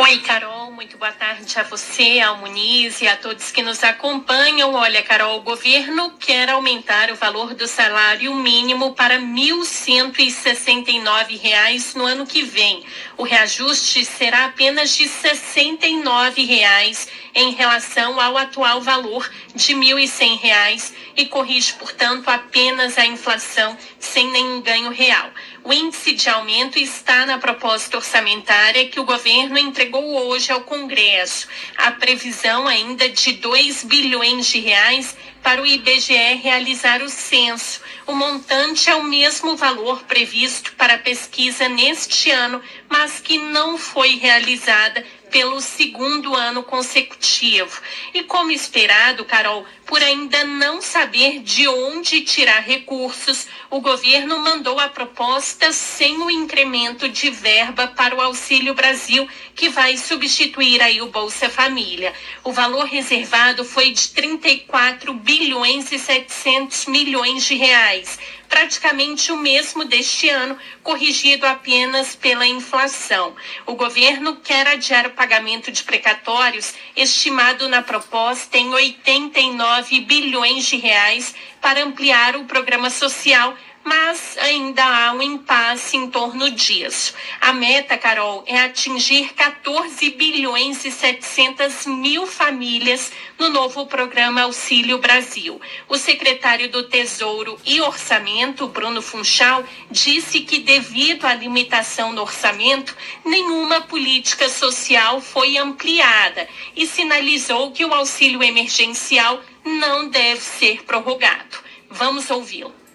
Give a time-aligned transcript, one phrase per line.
[0.00, 4.72] Oi, Carol, muito boa tarde a você, ao Muniz e a todos que nos acompanham.
[4.72, 12.06] Olha, Carol, o governo quer aumentar o valor do salário mínimo para R$ 1.169 no
[12.06, 12.84] ano que vem.
[13.16, 17.08] O reajuste será apenas de 69 reais
[17.38, 24.28] em relação ao atual valor de R$ 1.100 e corrige, portanto, apenas a inflação sem
[24.32, 25.30] nenhum ganho real.
[25.62, 31.46] O índice de aumento está na proposta orçamentária que o governo entregou hoje ao Congresso.
[31.76, 37.80] A previsão ainda de 2 bilhões de reais para o IBGE realizar o censo.
[38.04, 43.78] O montante é o mesmo valor previsto para a pesquisa neste ano, mas que não
[43.78, 47.80] foi realizada pelo segundo ano consecutivo.
[48.12, 54.78] E como esperado, Carol, por ainda não saber de onde tirar recursos, o governo mandou
[54.78, 61.00] a proposta sem o incremento de verba para o Auxílio Brasil, que vai substituir aí
[61.00, 62.12] o Bolsa Família.
[62.44, 69.84] O valor reservado foi de 34 bilhões e 700 milhões de reais praticamente o mesmo
[69.84, 73.36] deste ano, corrigido apenas pela inflação.
[73.66, 80.76] O governo quer adiar o pagamento de precatórios, estimado na proposta em 89 bilhões de
[80.76, 83.54] reais, para ampliar o programa social
[83.88, 87.14] mas ainda há um impasse em torno disso.
[87.40, 94.98] A meta, Carol, é atingir 14 bilhões e 700 mil famílias no novo programa Auxílio
[94.98, 95.58] Brasil.
[95.88, 102.94] O secretário do Tesouro e Orçamento, Bruno Funchal, disse que devido à limitação no orçamento,
[103.24, 111.56] nenhuma política social foi ampliada e sinalizou que o auxílio emergencial não deve ser prorrogado.
[111.88, 112.87] Vamos ouvi-lo.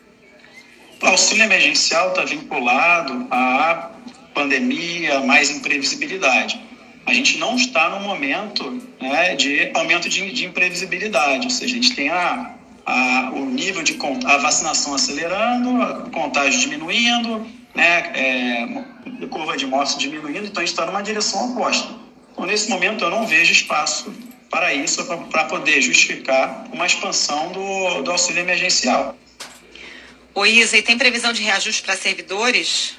[1.03, 3.91] O auxílio emergencial está vinculado à
[4.33, 6.59] pandemia, mais imprevisibilidade.
[7.05, 11.75] A gente não está no momento né, de aumento de, de, imprevisibilidade, ou seja, a
[11.75, 19.27] gente tem a, a, o nível de a vacinação acelerando, a contágio diminuindo, né, é,
[19.27, 21.89] curva de morte diminuindo, então a gente está numa direção oposta.
[22.31, 24.13] Então, nesse momento, eu não vejo espaço
[24.49, 29.17] para isso, para poder justificar uma expansão do, do auxílio emergencial.
[30.35, 32.97] Oi, Isa, e tem previsão de reajuste para servidores?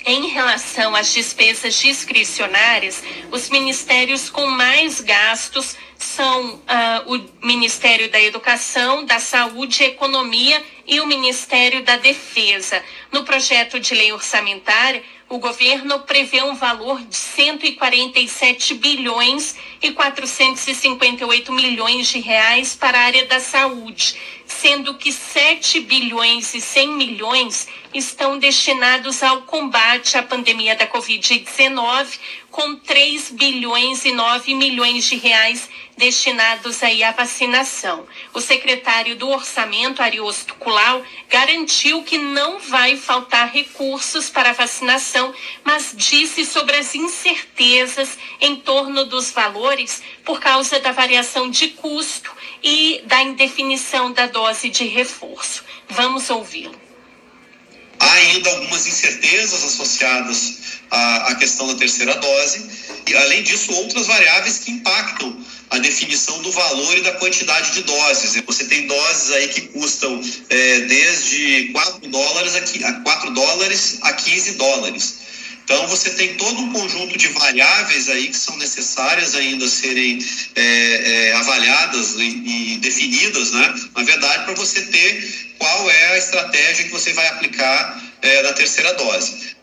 [0.04, 6.62] Em relação às despesas discricionárias, os ministérios com mais gastos são uh,
[7.16, 12.84] o Ministério da Educação, da Saúde e Economia e o Ministério da Defesa.
[13.12, 21.54] No projeto de lei orçamentária, o governo prevê um valor de 147 bilhões e 458
[21.54, 24.16] milhões de reais para a área da saúde,
[24.52, 32.20] sendo que 7 bilhões e 100 milhões estão destinados ao combate à pandemia da Covid-19,
[32.50, 38.08] com 3 bilhões e 9 milhões de reais destinados aí à vacinação.
[38.34, 45.34] O secretário do Orçamento, Ariosto Culau, garantiu que não vai faltar recursos para a vacinação,
[45.64, 52.32] mas disse sobre as incertezas em torno dos valores por causa da variação de custo
[52.64, 55.64] e da indefinição da dose de reforço.
[55.90, 56.76] Vamos ouvi-lo.
[58.00, 60.54] Há ainda algumas incertezas associadas
[60.90, 62.68] à, à questão da terceira dose,
[63.08, 65.38] e além disso, outras variáveis que impactam
[65.70, 68.42] a definição do valor e da quantidade de doses.
[68.46, 74.52] Você tem doses aí que custam é, desde 4 dólares a, 4 dólares a 15
[74.56, 75.20] dólares.
[75.64, 80.20] Então você tem todo um conjunto de variáveis aí que são necessárias ainda serem
[80.56, 83.74] é, é, avaliadas e, e, definidas, né?
[83.96, 88.54] Na verdade, para você ter qual é a estratégia que você vai aplicar é, na
[88.54, 89.56] terceira dose.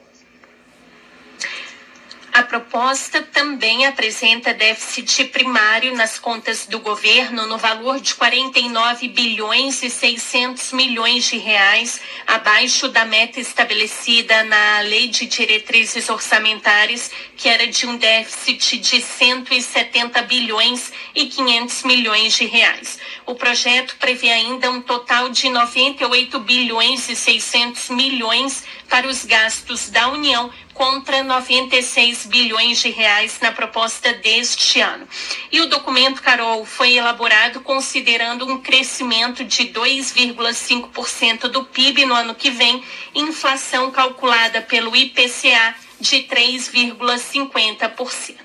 [2.39, 9.83] A proposta também apresenta déficit primário nas contas do governo no valor de 49 bilhões
[9.83, 17.49] e 600 milhões de reais, abaixo da meta estabelecida na Lei de Diretrizes Orçamentárias, que
[17.49, 23.01] era de um déficit de 170 bilhões e 500 milhões de reais.
[23.29, 29.91] O projeto prevê ainda um total de 98 bilhões e 600 milhões para os gastos
[29.91, 35.07] da União contra 96 bilhões de reais na proposta deste ano.
[35.53, 42.35] E o documento, Carol, foi elaborado considerando um crescimento de 2,5% do PIB no ano
[42.35, 42.83] que vem,
[43.15, 48.37] inflação calculada pelo IPCA de 3,50%.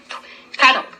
[0.57, 0.92] Carol.